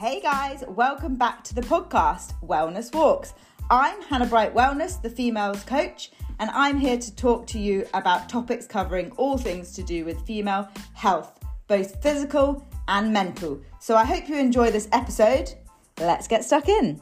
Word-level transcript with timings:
Hey 0.00 0.18
guys, 0.18 0.64
welcome 0.66 1.16
back 1.16 1.44
to 1.44 1.54
the 1.54 1.60
podcast 1.60 2.32
Wellness 2.42 2.90
Walks. 2.94 3.34
I'm 3.68 4.00
Hannah 4.00 4.24
Bright 4.24 4.54
Wellness, 4.54 5.02
the 5.02 5.10
females 5.10 5.62
coach, 5.64 6.10
and 6.38 6.48
I'm 6.54 6.78
here 6.78 6.96
to 6.96 7.16
talk 7.16 7.46
to 7.48 7.58
you 7.58 7.86
about 7.92 8.26
topics 8.26 8.66
covering 8.66 9.10
all 9.18 9.36
things 9.36 9.72
to 9.72 9.82
do 9.82 10.06
with 10.06 10.26
female 10.26 10.70
health, 10.94 11.38
both 11.68 12.02
physical 12.02 12.66
and 12.88 13.12
mental. 13.12 13.60
So 13.78 13.94
I 13.94 14.06
hope 14.06 14.26
you 14.26 14.36
enjoy 14.36 14.70
this 14.70 14.88
episode. 14.92 15.52
Let's 15.98 16.26
get 16.26 16.46
stuck 16.46 16.70
in. 16.70 16.98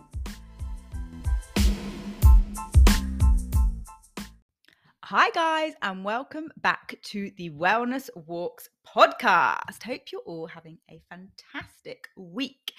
Hi, 5.11 5.30
guys, 5.30 5.72
and 5.80 6.04
welcome 6.04 6.52
back 6.59 6.95
to 7.04 7.30
the 7.38 7.48
Wellness 7.48 8.11
Walks 8.14 8.68
podcast. 8.86 9.82
Hope 9.82 10.03
you're 10.12 10.21
all 10.26 10.46
having 10.46 10.76
a 10.90 11.00
fantastic 11.08 12.08
week. 12.14 12.75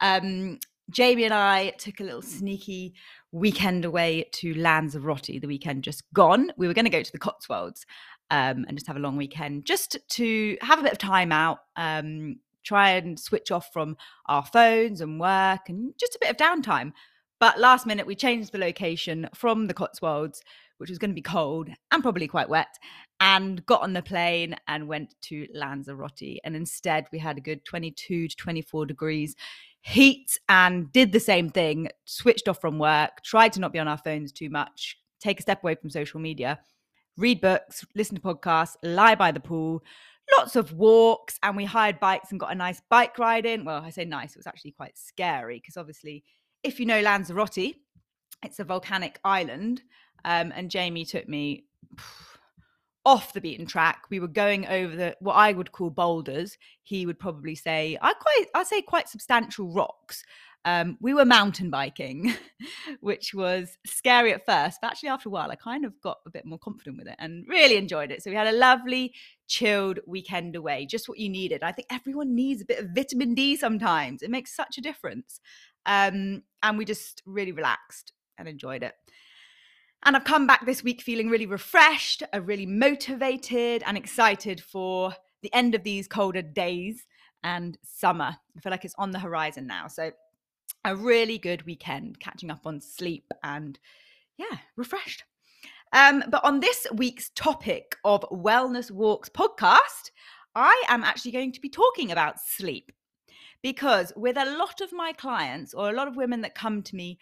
Um, 0.00 0.58
Jamie 0.88 1.24
and 1.24 1.34
I 1.34 1.74
took 1.76 2.00
a 2.00 2.04
little 2.04 2.22
sneaky 2.22 2.94
weekend 3.30 3.84
away 3.84 4.26
to 4.36 4.54
Lanzarote, 4.54 5.38
the 5.38 5.46
weekend 5.46 5.84
just 5.84 6.10
gone. 6.14 6.50
We 6.56 6.66
were 6.66 6.72
going 6.72 6.86
to 6.86 6.90
go 6.90 7.02
to 7.02 7.12
the 7.12 7.18
Cotswolds 7.18 7.84
um, 8.30 8.64
and 8.66 8.78
just 8.78 8.86
have 8.86 8.96
a 8.96 9.00
long 9.00 9.18
weekend, 9.18 9.66
just 9.66 9.98
to 10.12 10.56
have 10.62 10.78
a 10.78 10.82
bit 10.82 10.92
of 10.92 10.98
time 10.98 11.30
out, 11.30 11.58
um, 11.76 12.36
try 12.64 12.92
and 12.92 13.20
switch 13.20 13.50
off 13.50 13.70
from 13.70 13.98
our 14.30 14.46
phones 14.46 15.02
and 15.02 15.20
work, 15.20 15.68
and 15.68 15.92
just 16.00 16.14
a 16.14 16.20
bit 16.22 16.30
of 16.30 16.38
downtime. 16.38 16.94
But 17.38 17.60
last 17.60 17.86
minute, 17.86 18.06
we 18.06 18.14
changed 18.14 18.52
the 18.52 18.58
location 18.58 19.28
from 19.34 19.66
the 19.66 19.74
Cotswolds 19.74 20.40
which 20.78 20.90
was 20.90 20.98
going 20.98 21.10
to 21.10 21.14
be 21.14 21.22
cold 21.22 21.68
and 21.90 22.02
probably 22.02 22.28
quite 22.28 22.48
wet, 22.48 22.78
and 23.20 23.64
got 23.66 23.82
on 23.82 23.92
the 23.92 24.02
plane 24.02 24.56
and 24.68 24.88
went 24.88 25.14
to 25.22 25.46
Lanzarote. 25.54 26.38
And 26.44 26.54
instead, 26.54 27.06
we 27.12 27.18
had 27.18 27.38
a 27.38 27.42
good 27.42 27.64
22 27.64 28.28
to 28.28 28.36
24 28.36 28.86
degrees 28.86 29.36
heat 29.86 30.36
and 30.48 30.90
did 30.90 31.12
the 31.12 31.20
same 31.20 31.48
thing, 31.48 31.88
switched 32.06 32.48
off 32.48 32.60
from 32.60 32.76
work, 32.76 33.22
tried 33.22 33.52
to 33.52 33.60
not 33.60 33.72
be 33.72 33.78
on 33.78 33.86
our 33.86 33.96
phones 33.96 34.32
too 34.32 34.50
much, 34.50 34.98
take 35.20 35.38
a 35.38 35.42
step 35.42 35.62
away 35.62 35.76
from 35.76 35.90
social 35.90 36.18
media, 36.18 36.58
read 37.16 37.40
books, 37.40 37.86
listen 37.94 38.16
to 38.16 38.20
podcasts, 38.20 38.76
lie 38.82 39.14
by 39.14 39.30
the 39.30 39.40
pool. 39.40 39.82
Lots 40.36 40.56
of 40.56 40.72
walks, 40.72 41.38
and 41.44 41.56
we 41.56 41.64
hired 41.64 42.00
bikes 42.00 42.32
and 42.32 42.40
got 42.40 42.50
a 42.50 42.56
nice 42.56 42.82
bike 42.90 43.16
ride 43.16 43.46
in. 43.46 43.64
Well, 43.64 43.80
I 43.80 43.90
say 43.90 44.04
nice, 44.04 44.32
it 44.32 44.38
was 44.38 44.48
actually 44.48 44.72
quite 44.72 44.98
scary 44.98 45.60
because 45.60 45.76
obviously, 45.76 46.24
if 46.64 46.80
you 46.80 46.86
know 46.86 47.00
Lanzarote, 47.00 47.76
it's 48.42 48.58
a 48.58 48.64
volcanic 48.64 49.20
island 49.24 49.82
um, 50.26 50.52
and 50.54 50.70
Jamie 50.70 51.06
took 51.06 51.26
me 51.26 51.64
off 53.06 53.32
the 53.32 53.40
beaten 53.40 53.64
track. 53.64 54.02
We 54.10 54.20
were 54.20 54.28
going 54.28 54.66
over 54.66 54.94
the 54.94 55.16
what 55.20 55.34
I 55.34 55.52
would 55.52 55.72
call 55.72 55.88
boulders. 55.90 56.58
He 56.82 57.06
would 57.06 57.18
probably 57.18 57.54
say 57.54 57.96
I 58.02 58.12
quite 58.12 58.46
I'd 58.54 58.66
say 58.66 58.82
quite 58.82 59.08
substantial 59.08 59.72
rocks. 59.72 60.22
Um, 60.64 60.98
we 61.00 61.14
were 61.14 61.24
mountain 61.24 61.70
biking, 61.70 62.34
which 63.00 63.32
was 63.32 63.78
scary 63.86 64.34
at 64.34 64.44
first, 64.44 64.78
but 64.82 64.90
actually 64.90 65.10
after 65.10 65.28
a 65.28 65.32
while 65.32 65.48
I 65.48 65.54
kind 65.54 65.84
of 65.84 65.92
got 66.02 66.18
a 66.26 66.30
bit 66.30 66.44
more 66.44 66.58
confident 66.58 66.98
with 66.98 67.06
it 67.06 67.14
and 67.20 67.46
really 67.48 67.76
enjoyed 67.76 68.10
it. 68.10 68.20
So 68.20 68.30
we 68.30 68.36
had 68.36 68.48
a 68.48 68.52
lovely 68.52 69.14
chilled 69.46 70.00
weekend 70.08 70.56
away, 70.56 70.84
just 70.84 71.08
what 71.08 71.18
you 71.18 71.28
needed. 71.28 71.62
I 71.62 71.70
think 71.70 71.86
everyone 71.88 72.34
needs 72.34 72.62
a 72.62 72.66
bit 72.66 72.80
of 72.80 72.90
vitamin 72.92 73.34
D 73.34 73.54
sometimes. 73.54 74.22
It 74.22 74.30
makes 74.30 74.56
such 74.56 74.76
a 74.76 74.80
difference. 74.80 75.40
Um, 75.86 76.42
and 76.64 76.76
we 76.76 76.84
just 76.84 77.22
really 77.26 77.52
relaxed 77.52 78.12
and 78.36 78.48
enjoyed 78.48 78.82
it. 78.82 78.94
And 80.04 80.14
I've 80.14 80.24
come 80.24 80.46
back 80.46 80.64
this 80.64 80.84
week 80.84 81.02
feeling 81.02 81.28
really 81.28 81.46
refreshed, 81.46 82.22
uh, 82.34 82.40
really 82.40 82.66
motivated, 82.66 83.82
and 83.86 83.96
excited 83.96 84.60
for 84.62 85.14
the 85.42 85.52
end 85.54 85.74
of 85.74 85.82
these 85.82 86.06
colder 86.06 86.42
days 86.42 87.06
and 87.42 87.78
summer. 87.82 88.36
I 88.56 88.60
feel 88.60 88.70
like 88.70 88.84
it's 88.84 88.94
on 88.98 89.10
the 89.10 89.18
horizon 89.18 89.66
now. 89.66 89.88
So, 89.88 90.12
a 90.84 90.94
really 90.94 91.38
good 91.38 91.66
weekend, 91.66 92.20
catching 92.20 92.50
up 92.50 92.66
on 92.66 92.80
sleep 92.80 93.32
and, 93.42 93.78
yeah, 94.36 94.58
refreshed. 94.76 95.24
Um, 95.92 96.24
but 96.28 96.44
on 96.44 96.60
this 96.60 96.86
week's 96.94 97.30
topic 97.30 97.96
of 98.04 98.22
Wellness 98.30 98.90
Walks 98.90 99.28
podcast, 99.28 100.10
I 100.54 100.82
am 100.88 101.04
actually 101.04 101.32
going 101.32 101.52
to 101.52 101.60
be 101.60 101.68
talking 101.68 102.10
about 102.10 102.40
sleep 102.40 102.92
because 103.62 104.12
with 104.16 104.36
a 104.36 104.56
lot 104.58 104.80
of 104.80 104.92
my 104.92 105.12
clients 105.12 105.74
or 105.74 105.90
a 105.90 105.92
lot 105.92 106.08
of 106.08 106.16
women 106.16 106.40
that 106.42 106.54
come 106.54 106.82
to 106.82 106.96
me 106.96 107.18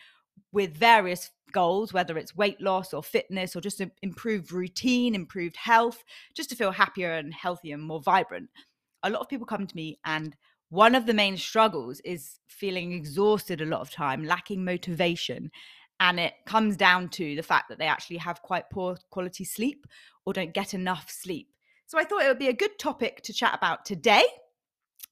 with 0.54 0.76
various 0.76 1.31
goals, 1.53 1.92
whether 1.92 2.16
it's 2.16 2.37
weight 2.37 2.60
loss 2.60 2.94
or 2.94 3.03
fitness 3.03 3.54
or 3.54 3.60
just 3.60 3.82
improved 4.03 4.53
routine, 4.53 5.15
improved 5.15 5.56
health, 5.56 6.04
just 6.34 6.48
to 6.48 6.56
feel 6.56 6.70
happier 6.70 7.12
and 7.12 7.34
healthier 7.34 7.75
and 7.75 7.82
more 7.82 8.00
vibrant. 8.00 8.48
A 9.03 9.10
lot 9.10 9.20
of 9.20 9.28
people 9.28 9.47
come 9.47 9.66
to 9.66 9.76
me 9.76 9.98
and 10.04 10.37
one 10.70 10.94
of 10.94 11.06
the 11.06 11.15
main 11.15 11.37
struggles 11.37 12.00
is 12.04 12.38
feeling 12.48 12.92
exhausted 12.92 13.60
a 13.60 13.66
lot 13.66 13.81
of 13.81 13.91
time, 13.91 14.25
lacking 14.25 14.65
motivation. 14.65 15.50
And 16.00 16.19
it 16.19 16.34
comes 16.47 16.76
down 16.76 17.09
to 17.10 17.36
the 17.36 17.42
fact 17.42 17.69
that 17.69 17.78
they 17.78 17.86
actually 17.86 18.16
have 18.19 18.42
quite 18.42 18.71
poor 18.71 18.97
quality 19.10 19.44
sleep 19.44 19.86
or 20.25 20.32
don't 20.32 20.54
get 20.54 20.72
enough 20.72 21.10
sleep. 21.10 21.48
So 21.86 21.98
I 21.98 22.04
thought 22.04 22.22
it 22.22 22.28
would 22.28 22.38
be 22.38 22.48
a 22.48 22.53
good 22.53 22.78
topic 22.78 23.22
to 23.22 23.32
chat 23.32 23.54
about 23.54 23.84
today 23.84 24.25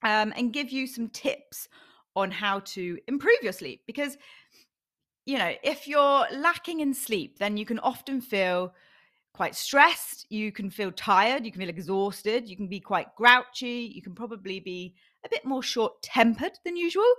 um, 0.03 0.32
and 0.36 0.53
give 0.53 0.70
you 0.70 0.86
some 0.86 1.09
tips 1.09 1.69
on 2.16 2.30
how 2.30 2.60
to 2.60 2.98
improve 3.09 3.38
your 3.42 3.53
sleep 3.53 3.82
because 3.86 4.16
you 5.25 5.38
know, 5.38 5.53
if 5.62 5.87
you're 5.87 6.27
lacking 6.33 6.81
in 6.81 6.94
sleep, 6.94 7.38
then 7.38 7.56
you 7.56 7.65
can 7.65 7.78
often 7.78 8.21
feel 8.21 8.72
quite 9.33 9.55
stressed. 9.55 10.27
You 10.31 10.53
can 10.53 10.71
feel 10.71 10.93
tired. 10.93 11.44
You 11.44 11.53
can 11.53 11.60
feel 11.60 11.71
exhausted. 11.71 12.49
You 12.49 12.56
can 12.56 12.69
be 12.69 12.81
quite 12.81 13.15
grouchy. 13.16 13.93
You 13.94 14.03
can 14.03 14.15
probably 14.15 14.60
be 14.60 14.94
a 15.25 15.28
bit 15.28 15.44
more 15.44 15.62
short 15.62 16.03
tempered 16.03 16.59
than 16.65 16.77
usual, 16.77 17.10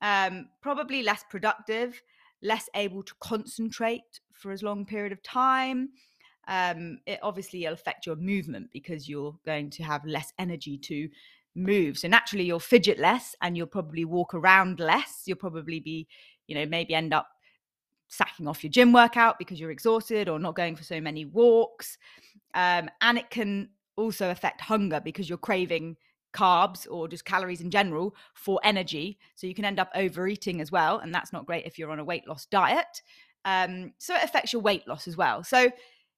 um, 0.00 0.48
probably 0.62 1.02
less 1.02 1.24
productive, 1.30 2.00
less 2.42 2.68
able 2.74 3.02
to 3.02 3.14
concentrate 3.20 4.20
for 4.32 4.50
as 4.50 4.62
long 4.62 4.84
period 4.84 5.12
of 5.12 5.22
time. 5.22 5.90
Um, 6.48 6.98
it 7.06 7.18
obviously 7.22 7.64
will 7.64 7.72
affect 7.72 8.04
your 8.06 8.16
movement 8.16 8.68
because 8.72 9.08
you're 9.08 9.36
going 9.46 9.70
to 9.70 9.82
have 9.82 10.04
less 10.04 10.32
energy 10.38 10.76
to 10.78 11.08
move. 11.54 11.98
So 11.98 12.08
naturally, 12.08 12.44
you'll 12.44 12.58
fidget 12.58 12.98
less 12.98 13.34
and 13.40 13.56
you'll 13.56 13.66
probably 13.66 14.04
walk 14.04 14.34
around 14.34 14.80
less. 14.80 15.22
You'll 15.24 15.38
probably 15.38 15.80
be, 15.80 16.06
you 16.46 16.54
know, 16.54 16.66
maybe 16.66 16.94
end 16.94 17.14
up 17.14 17.28
sacking 18.08 18.46
off 18.46 18.62
your 18.62 18.70
gym 18.70 18.92
workout 18.92 19.38
because 19.38 19.58
you're 19.58 19.70
exhausted 19.70 20.28
or 20.28 20.38
not 20.38 20.54
going 20.54 20.76
for 20.76 20.84
so 20.84 21.00
many 21.00 21.24
walks. 21.24 21.98
Um, 22.54 22.88
and 23.00 23.18
it 23.18 23.30
can 23.30 23.70
also 23.96 24.30
affect 24.30 24.60
hunger 24.60 25.00
because 25.00 25.28
you're 25.28 25.38
craving 25.38 25.96
carbs 26.34 26.86
or 26.90 27.08
just 27.08 27.24
calories 27.24 27.60
in 27.60 27.70
general 27.70 28.14
for 28.34 28.60
energy. 28.64 29.18
So 29.36 29.46
you 29.46 29.54
can 29.54 29.64
end 29.64 29.78
up 29.78 29.90
overeating 29.94 30.60
as 30.60 30.70
well. 30.70 30.98
And 30.98 31.14
that's 31.14 31.32
not 31.32 31.46
great 31.46 31.64
if 31.64 31.78
you're 31.78 31.90
on 31.90 32.00
a 32.00 32.04
weight 32.04 32.26
loss 32.28 32.46
diet. 32.46 33.02
Um, 33.44 33.92
so 33.98 34.14
it 34.14 34.24
affects 34.24 34.52
your 34.52 34.62
weight 34.62 34.86
loss 34.88 35.06
as 35.06 35.16
well. 35.16 35.44
So, 35.44 35.70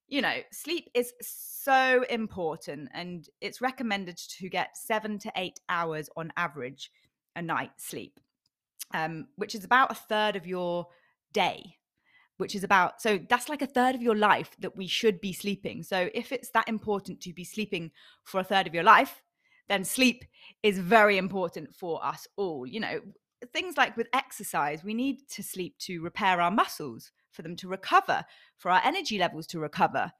you 0.07 0.21
know, 0.21 0.35
sleep 0.51 0.89
is 0.93 1.13
so 1.21 2.03
important 2.09 2.89
and 2.93 3.27
it's 3.41 3.61
recommended 3.61 4.17
to 4.17 4.49
get 4.49 4.77
seven 4.77 5.19
to 5.19 5.31
eight 5.35 5.59
hours 5.69 6.09
on 6.15 6.31
average 6.37 6.91
a 7.35 7.41
night 7.41 7.71
sleep, 7.77 8.19
um, 8.93 9.27
which 9.35 9.53
is 9.53 9.63
about 9.63 9.91
a 9.91 9.95
third 9.95 10.35
of 10.35 10.47
your 10.47 10.87
day 11.33 11.77
which 12.37 12.55
is 12.55 12.63
about 12.63 13.01
so 13.01 13.19
that's 13.29 13.49
like 13.49 13.61
a 13.61 13.67
third 13.67 13.95
of 13.95 14.01
your 14.01 14.15
life 14.15 14.55
that 14.59 14.75
we 14.77 14.87
should 14.87 15.19
be 15.19 15.33
sleeping. 15.33 15.83
So 15.83 16.09
if 16.13 16.31
it's 16.31 16.51
that 16.51 16.69
important 16.69 17.19
to 17.21 17.33
be 17.33 17.43
sleeping 17.43 17.91
for 18.23 18.39
a 18.39 18.43
third 18.43 18.67
of 18.67 18.73
your 18.73 18.83
life 18.83 19.21
then 19.67 19.83
sleep 19.83 20.23
is 20.63 20.79
very 20.79 21.17
important 21.17 21.75
for 21.75 22.03
us 22.05 22.27
all. 22.37 22.65
You 22.65 22.79
know 22.79 22.99
things 23.53 23.77
like 23.77 23.95
with 23.97 24.07
exercise 24.13 24.83
we 24.83 24.93
need 24.93 25.27
to 25.29 25.43
sleep 25.43 25.77
to 25.77 26.01
repair 26.01 26.41
our 26.41 26.49
muscles 26.49 27.11
for 27.31 27.43
them 27.43 27.55
to 27.55 27.67
recover 27.67 28.23
for 28.57 28.71
our 28.71 28.81
energy 28.83 29.19
levels 29.19 29.45
to 29.47 29.59
recover 29.59 30.11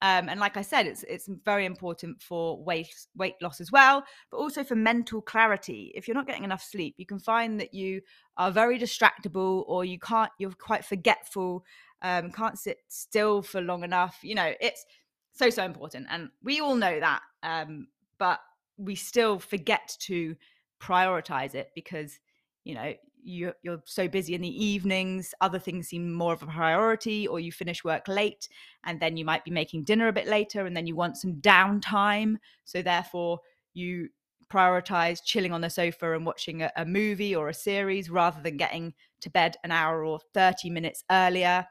um, 0.00 0.28
and 0.28 0.38
like 0.38 0.56
I 0.56 0.62
said, 0.62 0.86
it's 0.86 1.02
it's 1.04 1.28
very 1.44 1.64
important 1.64 2.22
for 2.22 2.62
weight 2.62 2.94
weight 3.16 3.34
loss 3.42 3.60
as 3.60 3.72
well, 3.72 4.04
but 4.30 4.36
also 4.36 4.62
for 4.62 4.76
mental 4.76 5.20
clarity. 5.20 5.92
If 5.96 6.06
you're 6.06 6.14
not 6.14 6.26
getting 6.26 6.44
enough 6.44 6.62
sleep, 6.62 6.94
you 6.98 7.06
can 7.06 7.18
find 7.18 7.58
that 7.60 7.74
you 7.74 8.02
are 8.36 8.52
very 8.52 8.78
distractible, 8.78 9.64
or 9.66 9.84
you 9.84 9.98
can't. 9.98 10.30
You're 10.38 10.52
quite 10.52 10.84
forgetful. 10.84 11.64
Um, 12.00 12.30
can't 12.30 12.56
sit 12.56 12.78
still 12.86 13.42
for 13.42 13.60
long 13.60 13.82
enough. 13.82 14.18
You 14.22 14.36
know, 14.36 14.52
it's 14.60 14.86
so 15.32 15.50
so 15.50 15.64
important, 15.64 16.06
and 16.10 16.30
we 16.44 16.60
all 16.60 16.76
know 16.76 17.00
that. 17.00 17.22
Um, 17.42 17.88
but 18.18 18.38
we 18.76 18.94
still 18.94 19.40
forget 19.40 19.96
to 20.02 20.36
prioritize 20.80 21.56
it 21.56 21.70
because 21.74 22.20
you 22.62 22.74
know 22.74 22.94
you, 23.22 23.52
you're 23.62 23.82
so 23.84 24.08
busy 24.08 24.34
in 24.34 24.40
the 24.40 24.64
evenings, 24.64 25.34
other 25.40 25.58
things 25.58 25.88
seem 25.88 26.12
more 26.12 26.32
of 26.32 26.42
a 26.42 26.46
priority, 26.46 27.26
or 27.26 27.40
you 27.40 27.52
finish 27.52 27.84
work 27.84 28.08
late 28.08 28.48
and 28.84 29.00
then 29.00 29.16
you 29.16 29.24
might 29.24 29.44
be 29.44 29.50
making 29.50 29.84
dinner 29.84 30.08
a 30.08 30.12
bit 30.12 30.26
later 30.26 30.66
and 30.66 30.76
then 30.76 30.86
you 30.86 30.96
want 30.96 31.16
some 31.16 31.34
downtime. 31.34 32.36
So, 32.64 32.82
therefore, 32.82 33.40
you 33.74 34.08
prioritize 34.50 35.22
chilling 35.22 35.52
on 35.52 35.60
the 35.60 35.70
sofa 35.70 36.14
and 36.14 36.24
watching 36.24 36.62
a, 36.62 36.72
a 36.76 36.84
movie 36.84 37.34
or 37.34 37.48
a 37.48 37.54
series 37.54 38.10
rather 38.10 38.40
than 38.42 38.56
getting 38.56 38.94
to 39.20 39.30
bed 39.30 39.56
an 39.64 39.70
hour 39.70 40.04
or 40.04 40.20
30 40.34 40.70
minutes 40.70 41.04
earlier. 41.10 41.66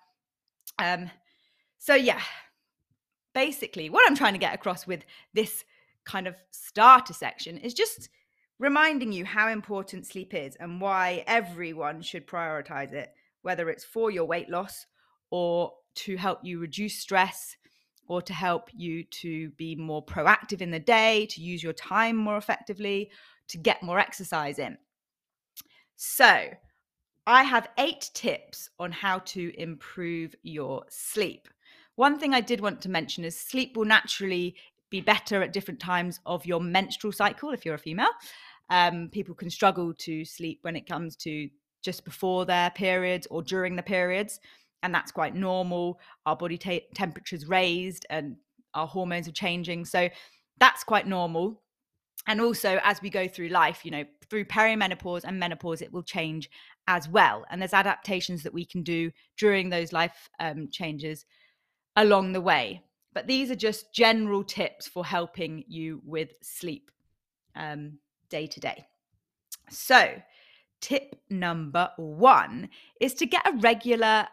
Um, 0.80 1.10
so, 1.80 1.96
yeah, 1.96 2.22
basically, 3.34 3.90
what 3.90 4.08
I'm 4.08 4.16
trying 4.16 4.34
to 4.34 4.40
get 4.40 4.54
across 4.54 4.86
with 4.88 5.04
this 5.34 5.64
kind 6.06 6.28
of 6.28 6.36
starter 6.52 7.14
section 7.14 7.58
is 7.58 7.74
just 7.74 8.10
reminding 8.60 9.12
you 9.12 9.26
how 9.26 9.50
important 9.50 10.08
sleep 10.08 10.34
is 10.34 10.56
and 10.56 10.82
why 10.82 11.24
everyone 11.28 12.02
should 12.02 12.28
prioritize 12.28 12.94
it, 12.94 13.14
whether 13.42 13.70
it's 13.70 13.84
for 13.84 14.12
your 14.12 14.26
weight 14.26 14.50
loss 14.50 14.86
or 15.30 15.72
to 15.96 16.18
help 16.18 16.40
you 16.44 16.60
reduce 16.60 17.00
stress 17.00 17.56
or 18.08 18.22
to 18.22 18.34
help 18.34 18.70
you 18.74 19.04
to 19.04 19.50
be 19.52 19.76
more 19.76 20.04
proactive 20.06 20.62
in 20.62 20.72
the 20.72 20.80
day, 20.80 21.26
to 21.28 21.42
use 21.42 21.62
your 21.62 21.74
time 21.74 22.16
more 22.16 22.38
effectively, 22.38 23.12
to 23.50 23.58
get 23.58 23.84
more 23.84 24.00
exercise 24.00 24.60
in. 24.60 24.78
So, 25.96 26.50
I 27.26 27.44
have 27.44 27.68
eight 27.78 28.10
tips 28.14 28.70
on 28.80 28.92
how 28.92 29.20
to 29.20 29.52
improve 29.60 30.34
your 30.44 30.86
sleep. 30.88 31.50
One 31.96 32.18
thing 32.18 32.34
I 32.34 32.40
did 32.40 32.62
want 32.62 32.80
to 32.82 32.90
mention 32.90 33.26
is 33.26 33.38
sleep 33.38 33.76
will 33.76 33.84
naturally 33.84 34.56
be 34.90 35.02
better 35.02 35.42
at 35.42 35.54
different 35.54 35.80
times 35.80 36.20
of 36.26 36.46
your 36.46 36.62
menstrual 36.62 37.12
cycle 37.12 37.52
if 37.52 37.66
you're 37.66 37.76
a 37.76 37.80
female. 37.80 38.08
Um, 38.70 39.10
people 39.12 39.36
can 39.36 39.50
struggle 39.50 39.94
to 40.00 40.26
sleep 40.26 40.60
when 40.62 40.76
it 40.76 40.88
comes 40.88 41.16
to 41.18 41.50
just 41.84 42.04
before 42.04 42.46
their 42.46 42.70
periods 42.72 43.28
or 43.30 43.42
during 43.42 43.76
the 43.76 43.84
periods, 43.84 44.40
and 44.84 44.94
that's 44.94 45.12
quite 45.12 45.36
normal. 45.36 46.00
Our 46.26 46.36
body 46.36 46.58
temperature's 46.94 47.48
raised 47.48 48.06
and 48.10 48.36
our 48.74 48.88
hormones 48.88 49.28
are 49.28 49.34
changing, 49.34 49.86
so 49.86 50.10
that's 50.60 50.84
quite 50.84 51.08
normal. 51.08 51.62
And 52.28 52.42
also, 52.42 52.80
as 52.84 53.02
we 53.02 53.10
go 53.10 53.28
through 53.28 53.50
life, 53.50 53.86
you 53.86 53.92
know, 53.92 54.04
through 54.30 54.46
perimenopause 54.46 55.24
and 55.24 55.40
menopause, 55.40 55.82
it 55.82 55.94
will 55.94 56.04
change 56.04 56.50
as 56.88 57.08
well. 57.08 57.46
And 57.50 57.62
there's 57.62 57.74
adaptations 57.74 58.44
that 58.44 58.54
we 58.54 58.66
can 58.66 58.84
do 58.84 59.12
during 59.38 59.70
those 59.70 59.94
life 59.94 60.30
um, 60.40 60.68
changes 60.70 61.26
along 61.96 62.34
the 62.34 62.42
way. 62.42 62.84
But 63.18 63.26
these 63.26 63.50
are 63.50 63.56
just 63.56 63.92
general 63.92 64.44
tips 64.44 64.88
for 64.88 65.04
helping 65.04 65.64
you 65.68 66.04
with 66.06 66.34
sleep 66.44 66.92
um, 67.56 67.98
day 68.30 68.46
to 68.46 68.60
day. 68.60 68.86
So, 69.72 70.22
tip 70.82 71.16
number 71.28 71.90
one 71.98 72.70
is 73.02 73.16
to 73.16 73.26
get 73.26 73.42
a 73.48 73.58
regular 73.58 74.28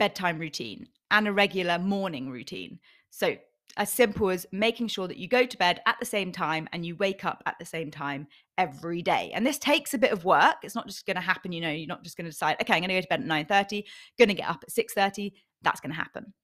bedtime 0.00 0.40
routine 0.40 0.88
and 1.12 1.28
a 1.28 1.32
regular 1.32 1.78
morning 1.78 2.28
routine. 2.28 2.80
So, 3.10 3.36
as 3.76 3.92
simple 3.92 4.30
as 4.30 4.44
making 4.50 4.88
sure 4.88 5.06
that 5.06 5.18
you 5.18 5.28
go 5.28 5.46
to 5.46 5.56
bed 5.56 5.80
at 5.86 5.94
the 6.00 6.04
same 6.04 6.32
time 6.32 6.66
and 6.72 6.84
you 6.84 6.96
wake 6.96 7.24
up 7.24 7.44
at 7.46 7.54
the 7.60 7.64
same 7.64 7.92
time 7.92 8.26
every 8.58 9.02
day. 9.02 9.30
And 9.34 9.46
this 9.46 9.58
takes 9.58 9.94
a 9.94 9.98
bit 9.98 10.10
of 10.10 10.24
work. 10.24 10.56
It's 10.64 10.74
not 10.74 10.88
just 10.88 11.06
going 11.06 11.14
to 11.14 11.20
happen, 11.20 11.52
you 11.52 11.60
know, 11.60 11.70
you're 11.70 11.86
not 11.86 12.02
just 12.02 12.16
going 12.16 12.24
to 12.24 12.32
decide, 12.32 12.56
okay, 12.60 12.74
I'm 12.74 12.80
going 12.80 12.88
to 12.88 12.94
go 12.96 13.02
to 13.02 13.06
bed 13.06 13.20
at 13.20 13.48
9:30, 13.48 13.84
going 14.18 14.30
to 14.30 14.34
get 14.34 14.50
up 14.50 14.64
at 14.64 14.74
6:30. 14.74 15.30
That's 15.62 15.78
going 15.78 15.92
to 15.92 15.96
happen. 15.96 16.34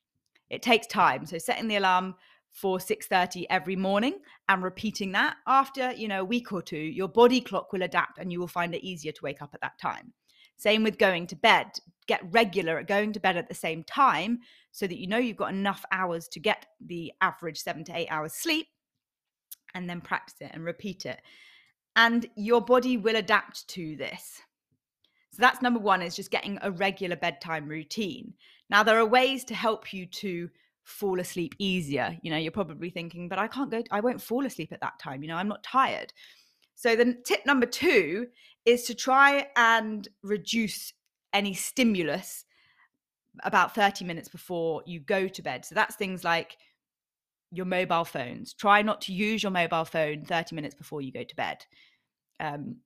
It 0.53 0.61
takes 0.61 0.87
time. 0.87 1.25
So 1.25 1.39
setting 1.39 1.67
the 1.67 1.77
alarm 1.77 2.15
for 2.51 2.79
6:30 2.79 3.47
every 3.49 3.75
morning 3.75 4.21
and 4.51 4.63
repeating 4.63 5.13
that 5.13 5.39
after, 5.47 5.93
you 5.93 6.07
know, 6.07 6.21
a 6.21 6.25
week 6.25 6.53
or 6.53 6.61
two, 6.61 6.77
your 6.77 7.09
body 7.09 7.41
clock 7.41 7.73
will 7.73 7.83
adapt 7.83 8.19
and 8.19 8.31
you 8.31 8.39
will 8.39 8.47
find 8.47 8.75
it 8.75 8.85
easier 8.87 9.13
to 9.13 9.25
wake 9.25 9.41
up 9.41 9.55
at 9.55 9.63
that 9.63 9.79
time. 9.79 10.13
Same 10.59 10.83
with 10.83 10.99
going 10.99 11.27
to 11.29 11.37
bed. 11.37 11.69
Get 12.07 12.21
regular 12.31 12.79
at 12.79 12.87
going 12.87 13.15
to 13.15 13.21
bed 13.21 13.39
at 13.39 13.49
the 13.49 13.55
same 13.55 13.83
time 13.83 14.41
so 14.73 14.87
that 14.87 14.99
you 14.99 15.07
know 15.07 15.17
you've 15.17 15.39
got 15.39 15.55
enough 15.55 15.85
hours 15.91 16.29
to 16.29 16.41
get 16.41 16.67
the 16.81 17.13
average 17.23 17.59
7 17.59 17.83
to 17.85 17.97
8 17.97 18.09
hours 18.09 18.35
sleep 18.35 18.69
and 19.75 19.89
then 19.89 20.03
practice 20.03 20.37
it 20.41 20.51
and 20.53 20.65
repeat 20.65 21.07
it. 21.07 21.23
And 21.97 22.27
your 22.37 22.61
body 22.61 22.99
will 22.99 23.17
adapt 23.17 23.67
to 23.69 23.97
this. 23.97 24.43
So 25.31 25.41
that's 25.41 25.63
number 25.63 25.81
1 25.81 26.03
is 26.03 26.15
just 26.15 26.31
getting 26.31 26.59
a 26.61 26.71
regular 26.71 27.17
bedtime 27.17 27.67
routine. 27.67 28.35
Now, 28.73 28.83
there 28.83 28.99
are 28.99 29.05
ways 29.05 29.45
to 29.45 29.55
help 29.55 29.93
you 29.93 30.07
to 30.07 30.49
fall 30.85 31.21
asleep 31.21 31.55
easier. 31.59 32.17
You 32.23 32.31
know, 32.31 32.39
you're 32.39 32.51
probably 32.51 32.89
thinking, 32.89 33.29
but 33.29 33.39
I 33.39 33.47
can't 33.47 33.71
go, 33.71 33.83
I 33.91 34.01
won't 34.01 34.21
fall 34.21 34.47
asleep 34.47 34.73
at 34.73 34.81
that 34.81 34.99
time. 34.99 35.23
You 35.23 35.29
know, 35.29 35.37
I'm 35.37 35.47
not 35.47 35.63
tired. 35.63 36.11
So, 36.75 36.97
then 36.97 37.23
tip 37.23 37.45
number 37.45 37.67
two 37.67 38.29
is 38.65 38.85
to 38.85 38.95
try 38.95 39.47
and 39.57 40.09
reduce 40.23 40.95
any 41.35 41.53
stimulus 41.53 42.47
about 43.45 43.75
30 43.75 44.07
minutes 44.07 44.31
before 44.31 44.83
you 44.87 45.01
go 45.01 45.29
to 45.29 45.43
bed. 45.43 45.67
So, 45.67 45.75
that's 45.75 45.97
things 45.97 46.25
like 46.25 46.57
your 47.51 47.67
mobile 47.67 48.07
phones. 48.07 48.55
Try 48.55 48.81
not 48.81 49.03
to 49.03 49.13
use 49.13 49.43
your 49.43 49.53
mobile 49.53 49.85
phone 49.85 50.25
30 50.25 50.57
minutes 50.57 50.75
before 50.75 51.03
you 51.03 51.13
go 51.13 51.25
to 51.25 51.37
bed. 51.37 51.59
Um, 52.41 52.77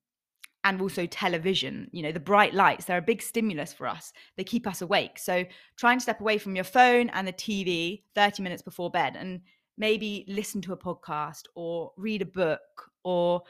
and 0.67 0.81
also 0.81 1.05
television. 1.05 1.89
You 1.93 2.03
know, 2.03 2.11
the 2.11 2.19
bright 2.19 2.53
lights, 2.53 2.85
they're 2.85 2.97
a 2.97 3.01
big 3.01 3.21
stimulus 3.21 3.71
for 3.71 3.87
us. 3.87 4.11
They 4.35 4.43
keep 4.43 4.67
us 4.67 4.81
awake. 4.81 5.17
So 5.17 5.45
try 5.77 5.93
and 5.93 6.01
step 6.01 6.19
away 6.19 6.37
from 6.37 6.55
your 6.55 6.65
phone 6.65 7.09
and 7.09 7.25
the 7.25 7.31
TV 7.31 8.03
30 8.15 8.43
minutes 8.43 8.61
before 8.61 8.91
bed 8.91 9.15
and 9.15 9.41
maybe 9.77 10.25
listen 10.27 10.61
to 10.63 10.73
a 10.73 10.77
podcast 10.77 11.43
or 11.55 11.93
read 11.95 12.21
a 12.21 12.25
book 12.25 12.91
or, 13.05 13.43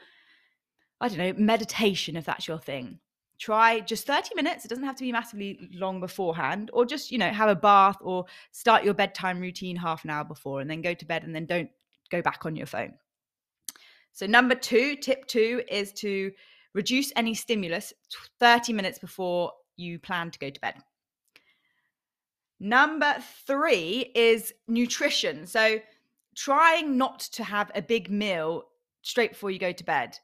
I 1.00 1.08
don't 1.08 1.18
know, 1.18 1.32
meditation 1.36 2.16
if 2.16 2.24
that's 2.24 2.46
your 2.46 2.60
thing. 2.60 3.00
Try 3.40 3.80
just 3.80 4.06
30 4.06 4.36
minutes. 4.36 4.64
It 4.64 4.68
doesn't 4.68 4.84
have 4.84 4.96
to 4.96 5.04
be 5.04 5.10
massively 5.10 5.58
long 5.72 6.00
beforehand, 6.00 6.70
or 6.72 6.84
just, 6.84 7.12
you 7.12 7.18
know, 7.18 7.30
have 7.30 7.48
a 7.48 7.54
bath 7.54 7.98
or 8.00 8.26
start 8.50 8.84
your 8.84 8.94
bedtime 8.94 9.40
routine 9.40 9.76
half 9.76 10.04
an 10.04 10.10
hour 10.10 10.24
before 10.24 10.60
and 10.60 10.70
then 10.70 10.82
go 10.82 10.94
to 10.94 11.04
bed 11.04 11.22
and 11.24 11.34
then 11.34 11.46
don't 11.46 11.70
go 12.10 12.20
back 12.20 12.46
on 12.46 12.56
your 12.56 12.66
phone. 12.66 12.94
So, 14.12 14.26
number 14.26 14.56
two, 14.56 14.96
tip 14.96 15.26
two 15.26 15.62
is 15.68 15.92
to 15.94 16.32
Reduce 16.74 17.12
any 17.16 17.34
stimulus 17.34 17.92
30 18.40 18.72
minutes 18.72 18.98
before 18.98 19.52
you 19.76 19.98
plan 19.98 20.30
to 20.30 20.38
go 20.38 20.50
to 20.50 20.60
bed. 20.60 20.74
Number 22.60 23.16
three 23.46 24.10
is 24.14 24.52
nutrition. 24.66 25.46
So, 25.46 25.78
trying 26.36 26.96
not 26.96 27.20
to 27.20 27.44
have 27.44 27.70
a 27.74 27.82
big 27.82 28.10
meal 28.10 28.64
straight 29.02 29.30
before 29.30 29.50
you 29.50 29.58
go 29.58 29.72
to 29.72 29.84
bed. 29.84 30.18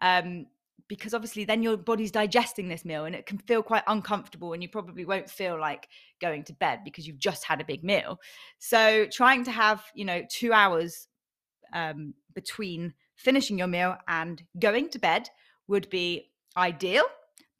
Um, 0.00 0.46
because 0.90 1.14
obviously 1.14 1.44
then 1.44 1.62
your 1.62 1.76
body's 1.76 2.10
digesting 2.10 2.68
this 2.68 2.84
meal 2.84 3.04
and 3.04 3.14
it 3.14 3.24
can 3.24 3.38
feel 3.38 3.62
quite 3.62 3.84
uncomfortable 3.86 4.52
and 4.52 4.62
you 4.62 4.68
probably 4.68 5.04
won't 5.04 5.30
feel 5.30 5.58
like 5.58 5.86
going 6.20 6.42
to 6.42 6.52
bed 6.54 6.80
because 6.84 7.06
you've 7.06 7.18
just 7.18 7.44
had 7.44 7.60
a 7.60 7.64
big 7.64 7.84
meal 7.84 8.18
so 8.58 9.06
trying 9.06 9.44
to 9.44 9.52
have 9.52 9.84
you 9.94 10.04
know 10.04 10.22
two 10.28 10.52
hours 10.52 11.06
um, 11.72 12.12
between 12.34 12.92
finishing 13.14 13.56
your 13.56 13.68
meal 13.68 13.96
and 14.08 14.42
going 14.58 14.88
to 14.88 14.98
bed 14.98 15.28
would 15.70 15.88
be 15.88 16.30
ideal. 16.56 17.04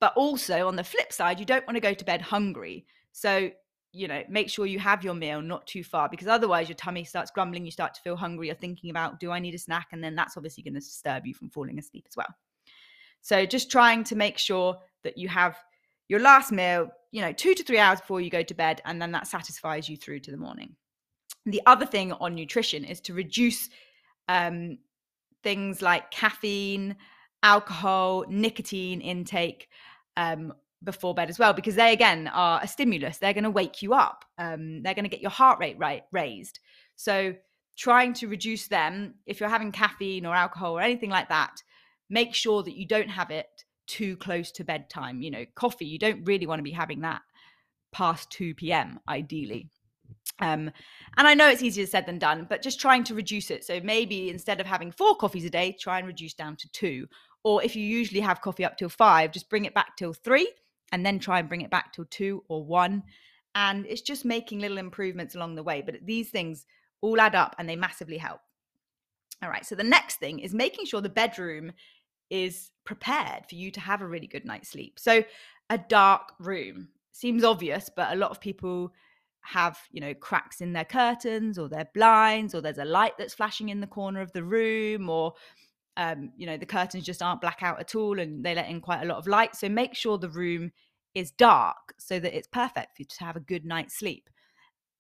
But 0.01 0.15
also 0.17 0.67
on 0.67 0.77
the 0.77 0.85
flip 0.85 1.13
side, 1.13 1.39
you 1.39 1.47
don't 1.47 1.67
want 1.67 1.77
to 1.77 1.81
go 1.81 1.95
to 1.95 2.05
bed 2.05 2.23
hungry. 2.23 2.87
So, 3.13 3.51
you 3.93 4.09
know, 4.09 4.23
make 4.29 4.49
sure 4.49 4.67
you 4.67 4.79
have 4.79 5.05
your 5.05 5.15
meal 5.15 5.43
not 5.43 5.67
too 5.67 5.85
far 5.85 6.09
because 6.09 6.27
otherwise 6.27 6.69
your 6.69 6.77
tummy 6.77 7.05
starts 7.05 7.31
grumbling, 7.31 7.65
you 7.65 7.71
start 7.71 7.95
to 7.95 8.01
feel 8.01 8.17
hungry, 8.17 8.47
you're 8.47 8.57
thinking 8.57 8.91
about, 8.91 9.21
do 9.21 9.31
I 9.31 9.39
need 9.39 9.55
a 9.55 9.59
snack? 9.59 9.89
And 9.93 10.03
then 10.03 10.15
that's 10.15 10.37
obviously 10.37 10.63
going 10.63 10.75
to 10.75 10.81
disturb 10.81 11.27
you 11.27 11.35
from 11.35 11.51
falling 11.51 11.79
asleep 11.79 12.07
as 12.09 12.17
well. 12.17 12.35
So, 13.21 13.45
just 13.45 13.71
trying 13.71 14.05
to 14.05 14.17
make 14.17 14.39
sure 14.39 14.77
that 15.05 15.19
you 15.19 15.29
have 15.29 15.57
your 16.09 16.21
last 16.21 16.51
meal, 16.51 16.91
you 17.13 17.21
know, 17.21 17.33
two 17.33 17.55
to 17.55 17.63
three 17.63 17.79
hours 17.79 18.01
before 18.01 18.21
you 18.21 18.31
go 18.31 18.43
to 18.43 18.55
bed, 18.55 18.81
and 18.87 19.01
then 19.01 19.13
that 19.13 19.27
satisfies 19.27 19.89
you 19.89 19.97
through 19.97 20.21
to 20.21 20.31
the 20.31 20.37
morning. 20.37 20.75
The 21.45 21.63
other 21.67 21.87
thing 21.87 22.13
on 22.13 22.35
nutrition 22.35 22.85
is 22.85 23.01
to 23.03 23.15
reduce 23.15 23.69
um, 24.29 24.79
things 25.43 25.83
like 25.83 26.11
caffeine, 26.11 26.97
alcohol, 27.43 28.25
nicotine 28.29 29.01
intake 29.01 29.69
um, 30.17 30.53
before 30.83 31.15
bed 31.15 31.31
as 31.31 31.39
well, 31.39 31.53
because 31.53 31.75
they 31.75 31.93
again 31.93 32.29
are 32.29 32.61
a 32.63 32.69
stimulus. 32.69 33.19
They're 33.19 33.35
going 33.35 33.45
to 33.45 33.51
wake 33.51 33.83
you 33.83 33.95
up. 33.95 34.25
Um, 34.39 34.83
they're 34.83 34.95
going 34.95 35.05
to 35.05 35.11
get 35.11 35.21
your 35.21 35.31
heart 35.31 35.59
rate 35.59 35.77
right, 35.79 36.03
raised. 36.13 36.61
So 36.97 37.35
trying 37.77 38.13
to 38.15 38.29
reduce 38.29 38.69
them, 38.69 39.15
if 39.27 39.41
you're 39.41 39.49
having 39.49 39.73
caffeine 39.73 40.27
or 40.27 40.35
alcohol 40.35 40.77
or 40.77 40.83
anything 40.83 41.11
like 41.11 41.29
that, 41.29 41.63
make 42.09 42.35
sure 42.35 42.63
that 42.63 42.77
you 42.77 42.87
don't 42.87 43.09
have 43.09 43.31
it 43.31 43.65
too 43.87 44.17
close 44.17 44.53
to 44.53 44.65
bedtime. 44.65 45.23
You 45.23 45.31
know, 45.31 45.45
coffee, 45.55 45.87
you 45.87 45.99
don't 45.99 46.25
really 46.25 46.47
want 46.47 46.59
to 46.59 46.65
be 46.65 46.71
having 46.71 47.01
that 47.01 47.23
past 47.93 48.31
2 48.31 48.55
p.m. 48.55 49.01
ideally. 49.09 49.69
Um, 50.39 50.71
and 51.17 51.27
I 51.27 51.35
know 51.35 51.49
it's 51.49 51.63
easier 51.63 51.87
said 51.87 52.07
than 52.07 52.19
done, 52.19 52.47
but 52.49 52.63
just 52.63 52.81
trying 52.81 53.05
to 53.05 53.15
reduce 53.15 53.51
it. 53.51 53.65
So 53.65 53.81
maybe 53.83 54.31
instead 54.31 54.61
of 54.61 54.67
having 54.67 54.93
four 54.93 55.17
coffees 55.17 55.45
a 55.45 55.51
day, 55.51 55.77
try 55.79 55.99
and 55.99 56.07
reduce 56.07 56.35
down 56.35 56.57
to 56.57 56.69
two 56.73 57.07
or 57.45 57.63
if 57.63 57.75
you 57.77 57.85
usually 57.85 58.21
have 58.21 58.41
coffee 58.41 58.65
up 58.65 58.77
till 58.77 58.89
five, 58.89 59.33
just 59.33 59.51
bring 59.51 59.65
it 59.65 59.75
back 59.75 59.97
till 59.97 60.13
three 60.13 60.51
and 60.93 61.05
then 61.05 61.19
try 61.19 61.39
and 61.39 61.49
bring 61.49 61.63
it 61.63 61.71
back 61.71 61.93
till 61.93 62.05
two 62.07 62.45
or 62.49 62.65
one. 62.65 63.03
And 63.55 63.87
it's 63.87 64.03
just 64.03 64.25
making 64.25 64.61
little 64.61 64.79
improvements 64.79 65.35
along 65.35 65.55
the 65.55 65.63
way. 65.63 65.83
But 65.85 65.97
these 66.05 66.31
things 66.31 66.67
all 67.01 67.21
add 67.21 67.35
up 67.35 67.57
and 67.59 67.69
they 67.69 67.77
massively 67.77 68.19
help. 68.19 68.41
All 69.43 69.49
right. 69.49 69.65
So 69.65 69.75
the 69.75 69.83
next 69.83 70.17
thing 70.17 70.39
is 70.41 70.53
making 70.53 70.87
sure 70.87 71.01
the 71.01 71.09
bedroom 71.09 71.73
is 72.29 72.71
prepared 72.85 73.45
for 73.49 73.55
you 73.55 73.71
to 73.73 73.81
have 73.81 74.03
a 74.03 74.07
really 74.07 74.27
good 74.27 74.45
night's 74.45 74.71
sleep. 74.71 74.99
So 74.99 75.25
a 75.71 75.79
dark 75.79 76.33
room 76.39 76.89
seems 77.13 77.43
obvious, 77.43 77.91
but 77.95 78.13
a 78.13 78.17
lot 78.17 78.31
of 78.31 78.41
people 78.41 78.93
have, 79.43 79.79
you 79.91 80.01
know, 80.01 80.15
cracks 80.15 80.61
in 80.61 80.73
their 80.73 80.85
curtains 80.85 81.59
or 81.59 81.69
their 81.69 81.89
blinds, 81.95 82.55
or 82.55 82.61
there's 82.61 82.79
a 82.79 82.85
light 82.85 83.17
that's 83.19 83.35
flashing 83.35 83.71
in 83.71 83.81
the 83.81 83.87
corner 83.87 84.21
of 84.21 84.33
the 84.33 84.45
room, 84.45 85.09
or 85.09 85.33
um, 85.97 86.33
you 86.37 86.47
know, 86.47 86.57
the 86.57 86.67
curtains 86.67 87.05
just 87.05 87.23
aren't 87.23 87.41
black 87.41 87.59
out 87.63 87.81
at 87.81 87.95
all 87.95 88.19
and 88.21 88.45
they 88.45 88.55
let 88.55 88.69
in 88.69 88.81
quite 88.81 89.03
a 89.03 89.07
lot 89.07 89.19
of 89.19 89.27
light. 89.27 89.55
So 89.57 89.69
make 89.69 89.95
sure 89.95 90.19
the 90.19 90.29
room 90.31 90.73
is 91.15 91.31
dark 91.33 91.95
so 91.99 92.21
that 92.21 92.37
it's 92.37 92.49
perfect 92.49 92.97
for 92.97 93.03
you 93.03 93.07
to 93.07 93.25
have 93.25 93.37
a 93.37 93.41
good 93.41 93.65
night's 93.65 93.99
sleep. 93.99 94.31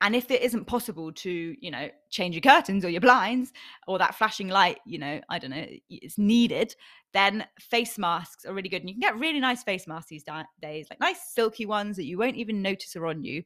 and 0.00 0.16
if 0.16 0.30
it 0.30 0.42
isn't 0.42 0.64
possible 0.64 1.12
to 1.12 1.54
you 1.60 1.70
know 1.70 1.88
change 2.10 2.34
your 2.34 2.40
curtains 2.40 2.84
or 2.84 2.88
your 2.88 3.00
blinds 3.00 3.52
or 3.86 3.98
that 3.98 4.14
flashing 4.14 4.48
light 4.48 4.78
you 4.86 4.98
know 4.98 5.20
i 5.28 5.38
don't 5.38 5.50
know 5.50 5.66
it's 5.88 6.18
needed 6.18 6.74
then 7.12 7.44
face 7.58 7.98
masks 7.98 8.44
are 8.44 8.54
really 8.54 8.68
good 8.68 8.82
and 8.82 8.88
you 8.88 8.94
can 8.94 9.00
get 9.00 9.18
really 9.18 9.40
nice 9.40 9.62
face 9.62 9.86
masks 9.86 10.10
these 10.10 10.24
days 10.60 10.86
like 10.90 11.00
nice 11.00 11.20
silky 11.34 11.66
ones 11.66 11.96
that 11.96 12.04
you 12.04 12.18
won't 12.18 12.36
even 12.36 12.62
notice 12.62 12.96
are 12.96 13.06
on 13.06 13.22
you 13.22 13.42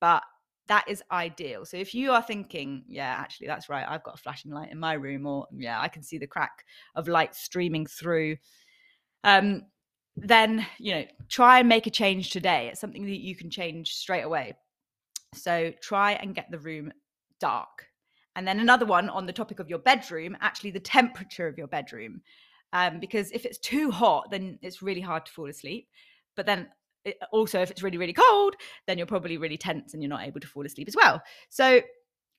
but 0.00 0.22
that 0.66 0.84
is 0.88 1.02
ideal 1.10 1.64
so 1.64 1.76
if 1.76 1.94
you 1.94 2.12
are 2.12 2.22
thinking 2.22 2.84
yeah 2.86 3.16
actually 3.18 3.46
that's 3.46 3.68
right 3.68 3.86
i've 3.88 4.04
got 4.04 4.14
a 4.14 4.22
flashing 4.22 4.52
light 4.52 4.70
in 4.70 4.78
my 4.78 4.92
room 4.92 5.26
or 5.26 5.46
yeah 5.56 5.80
i 5.80 5.88
can 5.88 6.02
see 6.02 6.18
the 6.18 6.26
crack 6.26 6.64
of 6.94 7.08
light 7.08 7.34
streaming 7.34 7.86
through 7.86 8.36
um 9.24 9.62
then 10.16 10.64
you 10.78 10.92
know 10.94 11.04
try 11.28 11.60
and 11.60 11.68
make 11.68 11.86
a 11.86 11.90
change 11.90 12.30
today 12.30 12.68
it's 12.68 12.80
something 12.80 13.04
that 13.04 13.20
you 13.20 13.34
can 13.34 13.50
change 13.50 13.94
straight 13.94 14.22
away 14.22 14.54
so 15.34 15.72
try 15.80 16.12
and 16.12 16.34
get 16.34 16.50
the 16.50 16.58
room 16.58 16.92
dark. 17.40 17.86
And 18.36 18.46
then 18.46 18.60
another 18.60 18.86
one 18.86 19.08
on 19.08 19.26
the 19.26 19.32
topic 19.32 19.58
of 19.58 19.68
your 19.68 19.80
bedroom, 19.80 20.36
actually 20.40 20.70
the 20.70 20.80
temperature 20.80 21.48
of 21.48 21.58
your 21.58 21.66
bedroom. 21.66 22.20
Um, 22.72 23.00
because 23.00 23.32
if 23.32 23.44
it's 23.44 23.58
too 23.58 23.90
hot, 23.90 24.30
then 24.30 24.58
it's 24.62 24.82
really 24.82 25.00
hard 25.00 25.26
to 25.26 25.32
fall 25.32 25.48
asleep. 25.48 25.88
But 26.36 26.46
then 26.46 26.68
it, 27.04 27.18
also, 27.32 27.60
if 27.60 27.70
it's 27.70 27.82
really, 27.82 27.98
really 27.98 28.12
cold, 28.12 28.56
then 28.86 28.98
you're 28.98 29.06
probably 29.06 29.36
really 29.36 29.56
tense 29.56 29.94
and 29.94 30.02
you're 30.02 30.10
not 30.10 30.26
able 30.26 30.40
to 30.40 30.46
fall 30.46 30.66
asleep 30.66 30.88
as 30.88 30.96
well. 30.96 31.22
So 31.48 31.80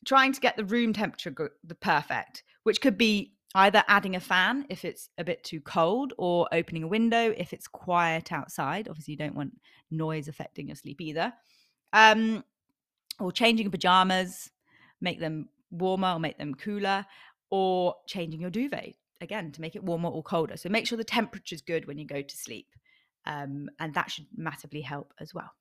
trying 0.06 0.34
to 0.34 0.40
get 0.40 0.58
the 0.58 0.66
room 0.66 0.94
temperature 0.94 1.32
go- 1.32 1.50
the 1.64 1.76
perfect, 1.76 2.44
which 2.64 2.82
could 2.82 2.98
be 2.98 3.34
either 3.56 3.84
adding 3.88 4.16
a 4.16 4.20
fan 4.20 4.66
if 4.70 4.86
it's 4.86 5.10
a 5.18 5.24
bit 5.24 5.44
too 5.44 5.60
cold 5.62 6.14
or 6.18 6.48
opening 6.52 6.84
a 6.84 6.88
window 6.88 7.34
if 7.38 7.54
it's 7.54 7.68
quiet 7.68 8.32
outside. 8.32 8.88
Obviously, 8.88 9.14
you 9.14 9.18
don't 9.18 9.36
want 9.36 9.60
noise 9.90 10.28
affecting 10.28 10.68
your 10.68 10.76
sleep 10.76 11.02
either. 11.02 11.34
Um, 11.94 12.44
or 13.20 13.32
changing 13.32 13.70
pajamas, 13.70 14.50
make 15.02 15.20
them 15.20 15.50
warmer 15.70 16.14
or 16.14 16.20
make 16.20 16.38
them 16.38 16.56
cooler, 16.56 17.06
or 17.50 17.96
changing 18.08 18.42
your 18.42 18.50
duvet 18.50 18.96
again 19.20 19.52
to 19.52 19.62
make 19.62 19.76
it 19.76 19.84
warmer 19.84 20.10
or 20.10 20.24
colder. 20.24 20.58
So 20.58 20.70
make 20.70 20.88
sure 20.88 20.98
the 20.98 21.04
temperature 21.04 21.54
is 21.54 21.62
good 21.62 21.86
when 21.86 21.98
you 21.98 22.06
go 22.06 22.22
to 22.22 22.38
sleep. 22.38 22.68
Um, 23.26 23.70
and 23.80 23.94
that 23.94 24.10
should 24.10 24.26
massively 24.36 24.82
help 24.82 25.14
as 25.20 25.34
well. 25.34 25.52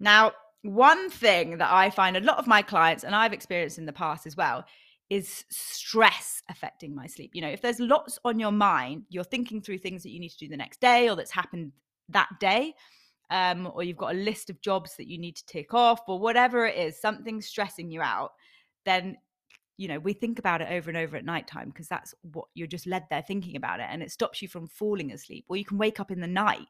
Now, 0.00 0.32
one 0.62 1.10
thing 1.10 1.58
that 1.58 1.70
I 1.70 1.90
find 1.90 2.16
a 2.16 2.20
lot 2.20 2.38
of 2.38 2.46
my 2.46 2.62
clients, 2.62 3.04
and 3.04 3.14
I've 3.14 3.32
experienced 3.32 3.78
in 3.78 3.86
the 3.86 3.92
past 3.92 4.26
as 4.26 4.36
well, 4.36 4.64
is 5.10 5.44
stress 5.50 6.42
affecting 6.48 6.94
my 6.94 7.06
sleep. 7.06 7.32
You 7.34 7.42
know, 7.42 7.48
if 7.48 7.60
there's 7.60 7.78
lots 7.78 8.18
on 8.24 8.38
your 8.40 8.50
mind, 8.50 9.04
you're 9.10 9.22
thinking 9.22 9.60
through 9.60 9.78
things 9.78 10.02
that 10.02 10.10
you 10.10 10.18
need 10.18 10.30
to 10.30 10.38
do 10.38 10.48
the 10.48 10.56
next 10.56 10.80
day 10.80 11.08
or 11.08 11.16
that's 11.16 11.30
happened 11.30 11.72
that 12.08 12.30
day, 12.40 12.74
um, 13.30 13.70
or 13.74 13.82
you've 13.82 13.96
got 13.96 14.14
a 14.14 14.18
list 14.18 14.50
of 14.50 14.60
jobs 14.60 14.96
that 14.96 15.06
you 15.06 15.18
need 15.18 15.36
to 15.36 15.46
tick 15.46 15.74
off, 15.74 16.00
or 16.08 16.18
whatever 16.18 16.66
it 16.66 16.76
is, 16.76 17.00
something's 17.00 17.46
stressing 17.46 17.90
you 17.90 18.00
out, 18.00 18.32
then 18.84 19.16
you 19.76 19.88
know 19.88 19.98
we 19.98 20.12
think 20.12 20.38
about 20.38 20.60
it 20.60 20.68
over 20.70 20.90
and 20.90 20.96
over 20.96 21.16
at 21.16 21.24
night 21.24 21.46
time 21.46 21.68
because 21.68 21.88
that's 21.88 22.14
what 22.32 22.46
you're 22.54 22.66
just 22.66 22.86
led 22.86 23.04
there 23.10 23.22
thinking 23.22 23.56
about 23.56 23.80
it, 23.80 23.86
and 23.90 24.02
it 24.02 24.10
stops 24.10 24.42
you 24.42 24.48
from 24.48 24.68
falling 24.68 25.12
asleep. 25.12 25.44
Or 25.48 25.56
you 25.56 25.64
can 25.64 25.78
wake 25.78 26.00
up 26.00 26.10
in 26.10 26.20
the 26.20 26.26
night 26.26 26.66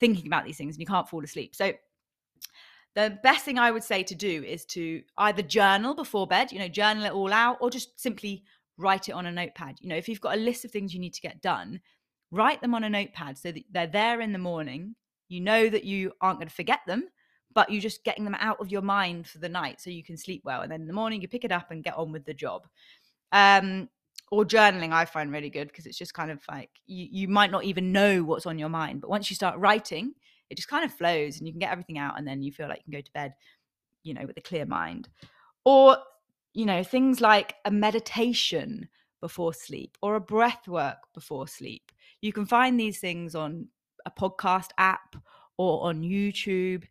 thinking 0.00 0.26
about 0.26 0.44
these 0.44 0.56
things 0.56 0.74
and 0.74 0.80
you 0.80 0.86
can't 0.86 1.08
fall 1.08 1.22
asleep. 1.22 1.54
So 1.54 1.72
the 2.94 3.18
best 3.22 3.44
thing 3.44 3.58
I 3.58 3.70
would 3.70 3.84
say 3.84 4.02
to 4.02 4.14
do 4.14 4.44
is 4.44 4.64
to 4.66 5.02
either 5.18 5.42
journal 5.42 5.94
before 5.94 6.26
bed, 6.26 6.52
you 6.52 6.58
know, 6.58 6.68
journal 6.68 7.04
it 7.04 7.12
all 7.12 7.32
out, 7.32 7.58
or 7.60 7.70
just 7.70 8.00
simply 8.00 8.44
write 8.76 9.08
it 9.08 9.12
on 9.12 9.26
a 9.26 9.32
notepad. 9.32 9.76
You 9.80 9.88
know, 9.88 9.96
if 9.96 10.08
you've 10.08 10.20
got 10.20 10.36
a 10.36 10.40
list 10.40 10.64
of 10.64 10.70
things 10.70 10.94
you 10.94 11.00
need 11.00 11.14
to 11.14 11.20
get 11.20 11.40
done, 11.40 11.80
write 12.30 12.60
them 12.60 12.74
on 12.74 12.84
a 12.84 12.90
notepad 12.90 13.38
so 13.38 13.52
that 13.52 13.62
they're 13.70 13.86
there 13.86 14.20
in 14.20 14.32
the 14.32 14.38
morning 14.38 14.96
you 15.28 15.40
know 15.40 15.68
that 15.68 15.84
you 15.84 16.12
aren't 16.20 16.38
going 16.38 16.48
to 16.48 16.54
forget 16.54 16.80
them, 16.86 17.08
but 17.54 17.70
you're 17.70 17.80
just 17.80 18.04
getting 18.04 18.24
them 18.24 18.36
out 18.38 18.60
of 18.60 18.70
your 18.70 18.82
mind 18.82 19.26
for 19.26 19.38
the 19.38 19.48
night 19.48 19.80
so 19.80 19.90
you 19.90 20.02
can 20.02 20.16
sleep 20.16 20.42
well. 20.44 20.62
And 20.62 20.70
then 20.70 20.82
in 20.82 20.86
the 20.86 20.92
morning, 20.92 21.22
you 21.22 21.28
pick 21.28 21.44
it 21.44 21.52
up 21.52 21.70
and 21.70 21.84
get 21.84 21.96
on 21.96 22.12
with 22.12 22.24
the 22.24 22.34
job. 22.34 22.66
Um, 23.32 23.88
or 24.30 24.44
journaling, 24.44 24.92
I 24.92 25.04
find 25.04 25.30
really 25.30 25.50
good 25.50 25.68
because 25.68 25.86
it's 25.86 25.98
just 25.98 26.14
kind 26.14 26.30
of 26.30 26.40
like 26.48 26.70
you, 26.86 27.06
you 27.10 27.28
might 27.28 27.50
not 27.50 27.64
even 27.64 27.92
know 27.92 28.24
what's 28.24 28.46
on 28.46 28.58
your 28.58 28.68
mind. 28.68 29.00
But 29.00 29.10
once 29.10 29.30
you 29.30 29.36
start 29.36 29.58
writing, 29.58 30.14
it 30.50 30.56
just 30.56 30.68
kind 30.68 30.84
of 30.84 30.92
flows 30.92 31.38
and 31.38 31.46
you 31.46 31.52
can 31.52 31.60
get 31.60 31.70
everything 31.70 31.98
out 31.98 32.18
and 32.18 32.26
then 32.26 32.42
you 32.42 32.50
feel 32.50 32.68
like 32.68 32.78
you 32.78 32.92
can 32.92 33.00
go 33.00 33.02
to 33.02 33.12
bed, 33.12 33.34
you 34.02 34.14
know, 34.14 34.24
with 34.26 34.36
a 34.36 34.42
clear 34.42 34.66
mind. 34.66 35.08
Or, 35.64 35.98
you 36.52 36.66
know, 36.66 36.82
things 36.82 37.20
like 37.20 37.54
a 37.64 37.70
meditation 37.70 38.88
before 39.20 39.54
sleep 39.54 39.96
or 40.02 40.16
a 40.16 40.20
breath 40.20 40.68
work 40.68 40.98
before 41.14 41.48
sleep. 41.48 41.92
You 42.20 42.32
can 42.32 42.46
find 42.46 42.78
these 42.78 42.98
things 42.98 43.34
on 43.34 43.68
a 44.04 44.10
podcast 44.10 44.70
app 44.78 45.16
or 45.56 45.84
on 45.84 46.02
YouTube. 46.02 46.84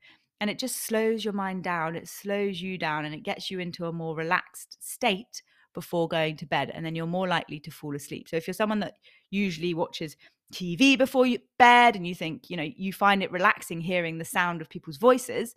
And 0.43 0.49
it 0.49 0.59
just 0.59 0.85
slows 0.85 1.23
your 1.23 1.31
mind 1.31 1.63
down. 1.63 1.95
It 1.95 2.09
slows 2.09 2.61
you 2.61 2.77
down 2.77 3.05
and 3.05 3.15
it 3.15 3.23
gets 3.23 3.49
you 3.49 3.59
into 3.59 3.85
a 3.85 3.93
more 3.93 4.13
relaxed 4.13 4.75
state 4.81 5.41
before 5.73 6.09
going 6.09 6.35
to 6.35 6.45
bed. 6.45 6.69
And 6.73 6.85
then 6.85 6.95
you're 6.95 7.07
more 7.07 7.29
likely 7.29 7.61
to 7.61 7.71
fall 7.71 7.95
asleep. 7.95 8.27
So 8.27 8.35
if 8.35 8.45
you're 8.45 8.53
someone 8.53 8.81
that 8.81 8.97
usually 9.29 9.73
watches 9.73 10.17
TV 10.53 10.97
before 10.97 11.25
you 11.25 11.39
bed 11.57 11.95
and 11.95 12.05
you 12.05 12.13
think, 12.13 12.49
you 12.49 12.57
know, 12.57 12.69
you 12.75 12.91
find 12.91 13.23
it 13.23 13.31
relaxing 13.31 13.79
hearing 13.79 14.17
the 14.17 14.25
sound 14.25 14.59
of 14.59 14.67
people's 14.67 14.97
voices, 14.97 15.55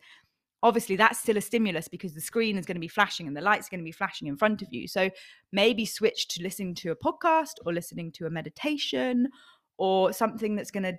obviously 0.62 0.94
that's 0.94 1.18
still 1.18 1.36
a 1.36 1.40
stimulus 1.40 1.88
because 1.88 2.14
the 2.14 2.20
screen 2.20 2.56
is 2.56 2.64
going 2.64 2.76
to 2.76 2.80
be 2.80 2.86
flashing 2.86 3.26
and 3.26 3.36
the 3.36 3.40
light's 3.40 3.68
going 3.68 3.80
to 3.80 3.84
be 3.84 3.90
flashing 3.90 4.28
in 4.28 4.36
front 4.36 4.62
of 4.62 4.68
you. 4.70 4.86
So 4.86 5.10
maybe 5.50 5.84
switch 5.84 6.28
to 6.28 6.44
listening 6.44 6.76
to 6.76 6.92
a 6.92 6.96
podcast 6.96 7.54
or 7.64 7.72
listening 7.72 8.12
to 8.12 8.26
a 8.26 8.30
meditation 8.30 9.30
or 9.78 10.12
something 10.12 10.54
that's 10.54 10.70
going 10.70 10.84
to 10.84 10.96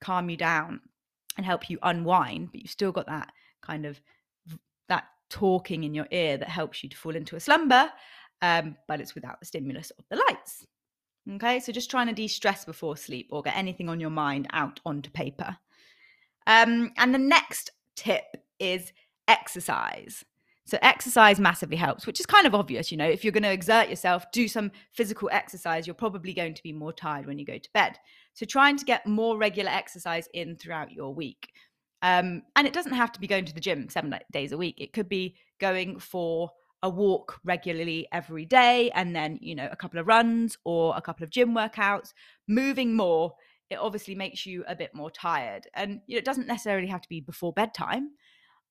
calm 0.00 0.28
you 0.28 0.36
down 0.36 0.80
and 1.36 1.44
help 1.46 1.68
you 1.68 1.78
unwind, 1.82 2.52
but 2.52 2.60
you've 2.60 2.70
still 2.70 2.92
got 2.92 3.06
that 3.06 3.32
kind 3.62 3.86
of 3.86 4.00
that 4.88 5.04
talking 5.30 5.84
in 5.84 5.94
your 5.94 6.06
ear 6.10 6.36
that 6.36 6.48
helps 6.48 6.82
you 6.82 6.88
to 6.88 6.96
fall 6.96 7.16
into 7.16 7.36
a 7.36 7.40
slumber, 7.40 7.90
um, 8.42 8.76
but 8.86 9.00
it's 9.00 9.14
without 9.14 9.40
the 9.40 9.46
stimulus 9.46 9.90
of 9.98 10.04
the 10.10 10.22
lights. 10.28 10.66
Okay, 11.32 11.58
so 11.58 11.72
just 11.72 11.90
trying 11.90 12.06
to 12.08 12.12
de 12.12 12.28
stress 12.28 12.64
before 12.64 12.96
sleep 12.96 13.28
or 13.30 13.42
get 13.42 13.56
anything 13.56 13.88
on 13.88 13.98
your 13.98 14.10
mind 14.10 14.46
out 14.52 14.80
onto 14.84 15.10
paper. 15.10 15.56
Um, 16.46 16.92
and 16.98 17.14
the 17.14 17.18
next 17.18 17.70
tip 17.96 18.24
is 18.58 18.92
exercise. 19.26 20.24
So, 20.66 20.78
exercise 20.80 21.38
massively 21.38 21.76
helps, 21.76 22.06
which 22.06 22.20
is 22.20 22.26
kind 22.26 22.46
of 22.46 22.54
obvious. 22.54 22.90
You 22.90 22.96
know, 22.96 23.08
if 23.08 23.22
you're 23.22 23.32
going 23.32 23.42
to 23.42 23.52
exert 23.52 23.88
yourself, 23.90 24.24
do 24.32 24.48
some 24.48 24.70
physical 24.92 25.28
exercise, 25.30 25.86
you're 25.86 25.94
probably 25.94 26.32
going 26.32 26.54
to 26.54 26.62
be 26.62 26.72
more 26.72 26.92
tired 26.92 27.26
when 27.26 27.38
you 27.38 27.44
go 27.44 27.58
to 27.58 27.70
bed. 27.74 27.98
So, 28.32 28.46
trying 28.46 28.76
to 28.78 28.84
get 28.84 29.06
more 29.06 29.36
regular 29.36 29.70
exercise 29.70 30.28
in 30.32 30.56
throughout 30.56 30.92
your 30.92 31.14
week. 31.14 31.50
Um, 32.02 32.42
and 32.54 32.66
it 32.66 32.74
doesn't 32.74 32.92
have 32.92 33.12
to 33.12 33.20
be 33.20 33.26
going 33.26 33.46
to 33.46 33.54
the 33.54 33.60
gym 33.60 33.88
seven 33.88 34.14
days 34.30 34.52
a 34.52 34.58
week, 34.58 34.76
it 34.78 34.92
could 34.92 35.08
be 35.08 35.36
going 35.58 35.98
for 35.98 36.50
a 36.82 36.90
walk 36.90 37.40
regularly 37.44 38.06
every 38.12 38.44
day 38.44 38.90
and 38.94 39.16
then, 39.16 39.38
you 39.40 39.54
know, 39.54 39.66
a 39.72 39.76
couple 39.76 39.98
of 39.98 40.06
runs 40.06 40.58
or 40.64 40.94
a 40.94 41.00
couple 41.00 41.24
of 41.24 41.30
gym 41.30 41.54
workouts, 41.54 42.12
moving 42.46 42.94
more. 42.94 43.32
It 43.70 43.76
obviously 43.76 44.14
makes 44.14 44.44
you 44.44 44.64
a 44.68 44.76
bit 44.76 44.94
more 44.94 45.10
tired. 45.10 45.66
And 45.72 46.02
you 46.06 46.16
know, 46.16 46.18
it 46.18 46.26
doesn't 46.26 46.46
necessarily 46.46 46.88
have 46.88 47.00
to 47.00 47.08
be 47.08 47.20
before 47.20 47.54
bedtime. 47.54 48.10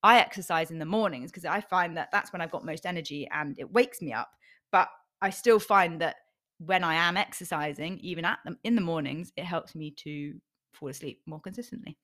I 0.04 0.20
exercise 0.20 0.70
in 0.70 0.80
the 0.80 0.86
mornings 0.86 1.32
because 1.32 1.46
I 1.46 1.62
find 1.62 1.96
that 1.98 2.10
that's 2.12 2.34
when 2.34 2.42
I've 2.42 2.52
got 2.52 2.66
most 2.66 2.86
energy 2.86 3.28
and 3.32 3.58
it 3.58 3.72
wakes 3.72 4.02
me 4.02 4.14
up. 4.14 4.30
But 4.72 4.90
I 5.22 5.30
still 5.30 5.60
find 5.60 6.02
that 6.02 6.18
when 6.60 6.84
I 6.84 6.96
am 6.96 7.18
exercising, 7.18 8.00
even 8.00 8.26
at 8.26 8.40
them 8.44 8.58
in 8.64 8.76
the 8.76 8.82
mornings, 8.82 9.32
it 9.38 9.46
helps 9.46 9.76
me 9.76 9.92
to 10.00 10.34
fall 10.74 10.90
asleep 10.90 11.22
more 11.26 11.40
consistently. 11.40 11.98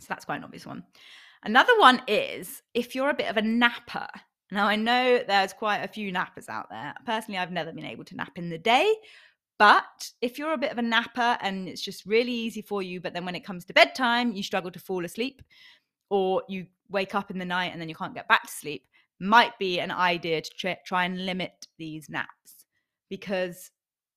So 0.00 0.06
that's 0.08 0.24
quite 0.24 0.36
an 0.36 0.44
obvious 0.44 0.66
one. 0.66 0.84
Another 1.42 1.78
one 1.78 2.02
is 2.08 2.62
if 2.74 2.94
you're 2.94 3.10
a 3.10 3.14
bit 3.14 3.30
of 3.30 3.36
a 3.36 3.42
napper. 3.42 4.08
Now, 4.50 4.66
I 4.66 4.76
know 4.76 5.22
there's 5.26 5.52
quite 5.52 5.78
a 5.78 5.88
few 5.88 6.12
nappers 6.12 6.48
out 6.48 6.68
there. 6.70 6.94
Personally, 7.06 7.38
I've 7.38 7.50
never 7.50 7.72
been 7.72 7.86
able 7.86 8.04
to 8.04 8.16
nap 8.16 8.32
in 8.36 8.50
the 8.50 8.58
day. 8.58 8.94
But 9.58 10.10
if 10.20 10.38
you're 10.38 10.52
a 10.52 10.58
bit 10.58 10.72
of 10.72 10.78
a 10.78 10.82
napper 10.82 11.38
and 11.40 11.68
it's 11.68 11.80
just 11.80 12.06
really 12.06 12.32
easy 12.32 12.60
for 12.60 12.82
you, 12.82 13.00
but 13.00 13.14
then 13.14 13.24
when 13.24 13.34
it 13.34 13.44
comes 13.44 13.64
to 13.64 13.72
bedtime, 13.72 14.32
you 14.32 14.42
struggle 14.42 14.70
to 14.70 14.80
fall 14.80 15.04
asleep, 15.04 15.42
or 16.10 16.42
you 16.48 16.66
wake 16.88 17.14
up 17.14 17.30
in 17.30 17.38
the 17.38 17.44
night 17.44 17.72
and 17.72 17.80
then 17.80 17.88
you 17.88 17.94
can't 17.94 18.14
get 18.14 18.28
back 18.28 18.46
to 18.46 18.52
sleep, 18.52 18.86
might 19.20 19.58
be 19.58 19.80
an 19.80 19.90
idea 19.90 20.40
to 20.40 20.76
try 20.84 21.04
and 21.04 21.24
limit 21.24 21.66
these 21.78 22.08
naps 22.08 22.66
because 23.08 23.70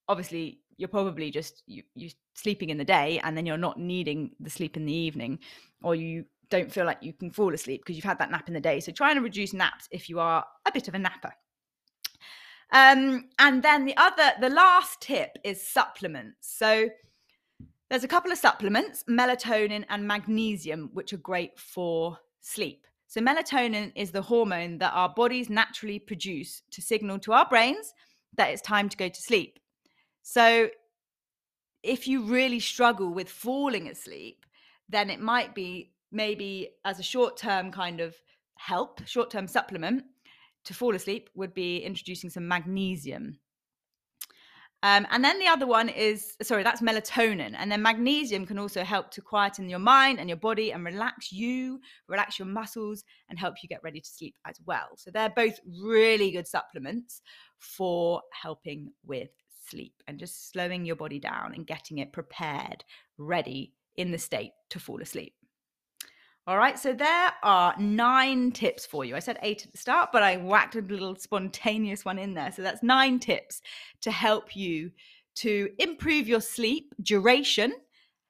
obviously 0.07 0.59
you're 0.77 0.87
probably 0.89 1.31
just 1.31 1.63
you 1.65 1.83
you 1.95 2.09
sleeping 2.35 2.69
in 2.69 2.77
the 2.77 2.85
day 2.85 3.19
and 3.23 3.35
then 3.35 3.45
you're 3.45 3.57
not 3.57 3.79
needing 3.79 4.31
the 4.39 4.49
sleep 4.49 4.77
in 4.77 4.85
the 4.85 4.93
evening 4.93 5.39
or 5.83 5.95
you 5.95 6.23
don't 6.49 6.71
feel 6.71 6.85
like 6.85 6.99
you 7.01 7.13
can 7.13 7.31
fall 7.31 7.53
asleep 7.53 7.81
because 7.81 7.95
you've 7.95 8.05
had 8.05 8.19
that 8.19 8.31
nap 8.31 8.47
in 8.47 8.53
the 8.53 8.59
day. 8.59 8.79
So 8.79 8.91
trying 8.91 9.15
to 9.15 9.21
reduce 9.21 9.53
naps 9.53 9.87
if 9.91 10.09
you 10.09 10.19
are 10.19 10.45
a 10.65 10.71
bit 10.71 10.87
of 10.87 10.95
a 10.95 10.99
napper. 10.99 11.33
Um, 12.71 13.29
and 13.39 13.63
then 13.63 13.85
the 13.85 13.95
other 13.97 14.33
the 14.39 14.49
last 14.49 15.01
tip 15.01 15.37
is 15.43 15.65
supplements. 15.65 16.55
So 16.57 16.89
there's 17.89 18.03
a 18.03 18.07
couple 18.07 18.31
of 18.31 18.37
supplements 18.37 19.03
melatonin 19.09 19.85
and 19.89 20.07
magnesium 20.07 20.89
which 20.93 21.13
are 21.13 21.17
great 21.17 21.57
for 21.57 22.17
sleep 22.47 22.85
so 23.07 23.21
melatonin 23.21 23.91
is 23.95 24.11
the 24.11 24.21
hormone 24.21 24.77
that 24.77 24.93
our 24.93 25.09
bodies 25.09 25.49
naturally 25.49 25.99
produce 25.99 26.61
to 26.71 26.81
signal 26.81 27.19
to 27.19 27.33
our 27.33 27.47
brains 27.47 27.93
that 28.35 28.49
it's 28.49 28.61
time 28.61 28.89
to 28.89 28.97
go 28.97 29.07
to 29.09 29.21
sleep 29.21 29.59
so 30.23 30.69
if 31.83 32.05
you 32.05 32.23
really 32.23 32.59
struggle 32.59 33.13
with 33.13 33.29
falling 33.29 33.87
asleep, 33.87 34.45
then 34.89 35.09
it 35.09 35.21
might 35.21 35.55
be 35.55 35.93
maybe 36.11 36.69
as 36.83 36.99
a 36.99 37.03
short 37.03 37.37
term 37.37 37.71
kind 37.71 38.01
of 38.01 38.15
help, 38.57 39.05
short 39.07 39.31
term 39.31 39.47
supplement 39.47 40.03
to 40.65 40.73
fall 40.73 40.95
asleep 40.95 41.29
would 41.33 41.53
be 41.53 41.77
introducing 41.79 42.29
some 42.29 42.47
magnesium. 42.47 43.39
Um, 44.83 45.07
and 45.09 45.23
then 45.23 45.39
the 45.39 45.47
other 45.47 45.65
one 45.65 45.89
is 45.89 46.35
sorry, 46.41 46.63
that's 46.63 46.81
melatonin. 46.81 47.55
And 47.57 47.71
then 47.71 47.81
magnesium 47.81 48.45
can 48.45 48.59
also 48.59 48.83
help 48.83 49.09
to 49.11 49.21
quieten 49.21 49.69
your 49.69 49.79
mind 49.79 50.19
and 50.19 50.29
your 50.29 50.37
body 50.37 50.71
and 50.71 50.85
relax 50.85 51.31
you, 51.31 51.79
relax 52.07 52.37
your 52.37 52.47
muscles, 52.47 53.03
and 53.29 53.39
help 53.39 53.55
you 53.63 53.69
get 53.69 53.83
ready 53.83 53.99
to 53.99 54.09
sleep 54.09 54.35
as 54.45 54.59
well. 54.65 54.89
So 54.95 55.09
they're 55.09 55.29
both 55.29 55.59
really 55.81 56.31
good 56.31 56.47
supplements 56.47 57.21
for 57.57 58.21
helping 58.31 58.91
with 59.03 59.29
sleep 59.69 59.93
and 60.07 60.19
just 60.19 60.51
slowing 60.51 60.85
your 60.85 60.95
body 60.95 61.19
down 61.19 61.53
and 61.55 61.65
getting 61.65 61.97
it 61.97 62.13
prepared, 62.13 62.83
ready 63.17 63.73
in 63.95 64.11
the 64.11 64.17
state 64.17 64.51
to 64.69 64.79
fall 64.79 65.01
asleep. 65.01 65.33
All 66.47 66.57
right, 66.57 66.79
so 66.79 66.93
there 66.93 67.33
are 67.43 67.75
nine 67.77 68.53
tips 68.53 68.85
for 68.85 69.03
you. 69.03 69.17
I 69.17 69.19
said 69.19 69.37
eight 69.41 69.65
at 69.65 69.73
the 69.73 69.77
start, 69.77 70.11
but 70.13 70.23
I 70.23 70.37
whacked 70.37 70.77
a 70.77 70.81
little 70.81 71.17
spontaneous 71.17 72.05
one 72.05 72.17
in 72.17 72.33
there. 72.33 72.53
So 72.53 72.61
that's 72.61 72.81
nine 72.81 73.19
tips 73.19 73.61
to 73.99 74.11
help 74.11 74.55
you 74.55 74.91
to 75.35 75.69
improve 75.77 76.25
your 76.25 76.39
sleep 76.39 76.95
duration, 77.01 77.73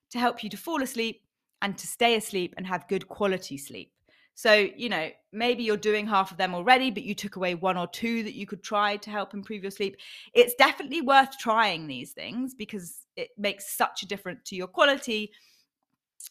to 0.09 0.17
help 0.17 0.43
you 0.43 0.49
to 0.49 0.57
fall 0.57 0.81
asleep 0.81 1.21
and 1.61 1.77
to 1.77 1.85
stay 1.85 2.15
asleep 2.15 2.55
and 2.57 2.65
have 2.65 2.87
good 2.87 3.07
quality 3.07 3.55
sleep. 3.55 3.91
So, 4.33 4.67
you 4.75 4.89
know, 4.89 5.11
maybe 5.31 5.61
you're 5.61 5.77
doing 5.77 6.07
half 6.07 6.31
of 6.31 6.37
them 6.37 6.55
already, 6.55 6.89
but 6.89 7.03
you 7.03 7.13
took 7.13 7.35
away 7.35 7.53
one 7.53 7.77
or 7.77 7.87
two 7.87 8.23
that 8.23 8.33
you 8.33 8.47
could 8.47 8.63
try 8.63 8.97
to 8.97 9.11
help 9.11 9.35
improve 9.35 9.61
your 9.61 9.71
sleep. 9.71 9.95
It's 10.33 10.55
definitely 10.55 11.01
worth 11.01 11.37
trying 11.37 11.85
these 11.85 12.13
things 12.13 12.55
because 12.55 13.05
it 13.15 13.29
makes 13.37 13.77
such 13.77 14.01
a 14.01 14.07
difference 14.07 14.41
to 14.45 14.55
your 14.55 14.67
quality 14.67 15.33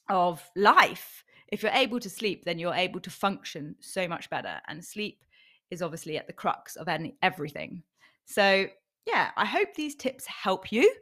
of 0.09 0.43
life 0.57 1.23
if 1.49 1.63
you're 1.63 1.73
able 1.73 2.01
to 2.01 2.11
sleep, 2.11 2.45
then 2.45 2.59
you're 2.59 2.75
able 2.75 3.01
to 3.01 3.11
function 3.11 3.77
so 3.81 4.09
much 4.09 4.29
better. 4.31 4.61
And 4.69 4.85
sleep 4.85 5.25
is 5.71 5.83
obviously 5.83 6.17
at 6.17 6.27
the 6.27 6.33
crux 6.33 6.77
of 6.77 6.89
any 6.89 7.17
everything. 7.23 7.83
So 8.25 8.67
yeah, 9.07 9.31
I 9.37 9.45
hope 9.45 9.75
these 9.75 9.95
tips 9.95 10.27
help 10.27 10.73
you. 10.73 10.93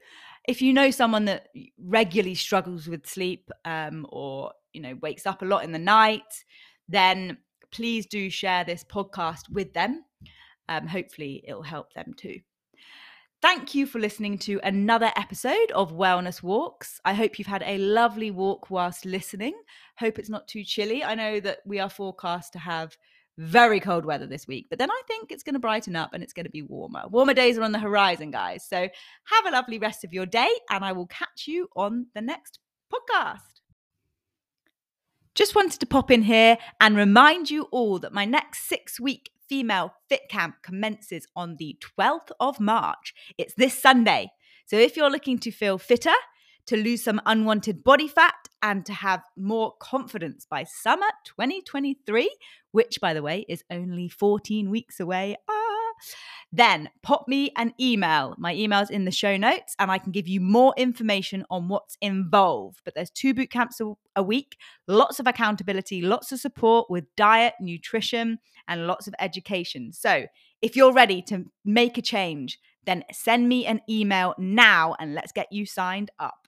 If 0.46 0.60
you 0.60 0.74
know 0.74 0.90
someone 0.90 1.24
that 1.24 1.48
regularly 1.78 2.34
struggles 2.34 2.86
with 2.86 3.06
sleep 3.06 3.50
um, 3.64 4.06
or 4.10 4.52
you 4.74 4.82
know 4.82 4.98
wakes 5.00 5.26
up 5.26 5.42
a 5.42 5.46
lot 5.46 5.64
in 5.64 5.72
the 5.72 5.78
night, 5.78 6.44
then 6.88 7.38
please 7.70 8.06
do 8.06 8.28
share 8.28 8.64
this 8.64 8.84
podcast 8.84 9.50
with 9.50 9.72
them. 9.72 10.04
Um, 10.68 10.86
hopefully, 10.86 11.42
it'll 11.46 11.62
help 11.62 11.92
them 11.94 12.12
too. 12.16 12.40
Thank 13.44 13.74
you 13.74 13.84
for 13.84 13.98
listening 13.98 14.38
to 14.38 14.58
another 14.62 15.12
episode 15.16 15.70
of 15.74 15.92
Wellness 15.92 16.42
Walks. 16.42 16.98
I 17.04 17.12
hope 17.12 17.38
you've 17.38 17.46
had 17.46 17.62
a 17.66 17.76
lovely 17.76 18.30
walk 18.30 18.70
whilst 18.70 19.04
listening. 19.04 19.52
Hope 19.98 20.18
it's 20.18 20.30
not 20.30 20.48
too 20.48 20.64
chilly. 20.64 21.04
I 21.04 21.14
know 21.14 21.40
that 21.40 21.58
we 21.66 21.78
are 21.78 21.90
forecast 21.90 22.54
to 22.54 22.58
have 22.58 22.96
very 23.36 23.80
cold 23.80 24.06
weather 24.06 24.26
this 24.26 24.48
week, 24.48 24.68
but 24.70 24.78
then 24.78 24.90
I 24.90 25.02
think 25.06 25.30
it's 25.30 25.42
going 25.42 25.52
to 25.52 25.60
brighten 25.60 25.94
up 25.94 26.14
and 26.14 26.22
it's 26.22 26.32
going 26.32 26.46
to 26.46 26.50
be 26.50 26.62
warmer. 26.62 27.02
Warmer 27.10 27.34
days 27.34 27.58
are 27.58 27.62
on 27.64 27.72
the 27.72 27.78
horizon, 27.78 28.30
guys. 28.30 28.64
So 28.66 28.78
have 28.78 29.46
a 29.46 29.50
lovely 29.50 29.78
rest 29.78 30.04
of 30.04 30.14
your 30.14 30.24
day, 30.24 30.48
and 30.70 30.82
I 30.82 30.92
will 30.92 31.08
catch 31.08 31.46
you 31.46 31.68
on 31.76 32.06
the 32.14 32.22
next 32.22 32.60
podcast. 32.90 33.60
Just 35.34 35.54
wanted 35.54 35.80
to 35.80 35.86
pop 35.86 36.10
in 36.10 36.22
here 36.22 36.56
and 36.80 36.96
remind 36.96 37.50
you 37.50 37.64
all 37.64 37.98
that 37.98 38.14
my 38.14 38.24
next 38.24 38.66
six 38.66 38.98
week 38.98 39.32
Female 39.54 39.94
Fit 40.08 40.28
Camp 40.28 40.56
commences 40.64 41.28
on 41.36 41.54
the 41.60 41.78
12th 41.96 42.32
of 42.40 42.58
March. 42.58 43.14
It's 43.38 43.54
this 43.54 43.80
Sunday. 43.80 44.32
So 44.66 44.76
if 44.76 44.96
you're 44.96 45.12
looking 45.12 45.38
to 45.38 45.52
feel 45.52 45.78
fitter, 45.78 46.10
to 46.66 46.76
lose 46.76 47.04
some 47.04 47.20
unwanted 47.24 47.84
body 47.84 48.08
fat, 48.08 48.34
and 48.64 48.84
to 48.84 48.92
have 48.92 49.22
more 49.36 49.74
confidence 49.78 50.44
by 50.44 50.64
summer 50.64 51.06
2023, 51.26 52.36
which, 52.72 53.00
by 53.00 53.14
the 53.14 53.22
way, 53.22 53.46
is 53.48 53.62
only 53.70 54.08
14 54.08 54.70
weeks 54.70 54.98
away. 54.98 55.36
Then 56.52 56.88
pop 57.02 57.26
me 57.26 57.50
an 57.56 57.74
email. 57.80 58.34
My 58.38 58.54
email's 58.54 58.88
in 58.88 59.04
the 59.04 59.10
show 59.10 59.36
notes, 59.36 59.74
and 59.78 59.90
I 59.90 59.98
can 59.98 60.12
give 60.12 60.28
you 60.28 60.40
more 60.40 60.72
information 60.76 61.44
on 61.50 61.68
what's 61.68 61.96
involved. 62.00 62.80
But 62.84 62.94
there's 62.94 63.10
two 63.10 63.34
boot 63.34 63.50
camps 63.50 63.80
a, 63.80 63.92
a 64.14 64.22
week, 64.22 64.56
lots 64.86 65.18
of 65.18 65.26
accountability, 65.26 66.00
lots 66.00 66.30
of 66.30 66.38
support 66.38 66.88
with 66.88 67.04
diet, 67.16 67.54
nutrition, 67.60 68.38
and 68.68 68.86
lots 68.86 69.08
of 69.08 69.14
education. 69.18 69.92
So 69.92 70.26
if 70.62 70.76
you're 70.76 70.92
ready 70.92 71.22
to 71.22 71.44
make 71.64 71.98
a 71.98 72.02
change, 72.02 72.58
then 72.86 73.02
send 73.12 73.48
me 73.48 73.66
an 73.66 73.80
email 73.90 74.34
now 74.38 74.94
and 75.00 75.14
let's 75.14 75.32
get 75.32 75.48
you 75.50 75.66
signed 75.66 76.10
up. 76.18 76.43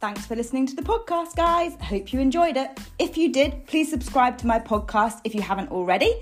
Thanks 0.00 0.24
for 0.24 0.34
listening 0.34 0.66
to 0.66 0.74
the 0.74 0.80
podcast, 0.82 1.36
guys. 1.36 1.74
Hope 1.82 2.10
you 2.10 2.20
enjoyed 2.20 2.56
it. 2.56 2.80
If 2.98 3.18
you 3.18 3.30
did, 3.30 3.66
please 3.66 3.90
subscribe 3.90 4.38
to 4.38 4.46
my 4.46 4.58
podcast 4.58 5.20
if 5.24 5.34
you 5.34 5.42
haven't 5.42 5.70
already, 5.70 6.14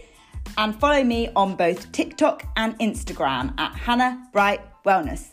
and 0.56 0.74
follow 0.74 1.04
me 1.04 1.28
on 1.36 1.54
both 1.54 1.92
TikTok 1.92 2.44
and 2.56 2.76
Instagram 2.80 3.54
at 3.56 3.76
Hannah 3.76 4.28
Bright 4.32 4.60
Wellness. 4.84 5.32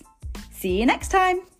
See 0.51 0.79
you 0.79 0.85
next 0.85 1.09
time. 1.09 1.54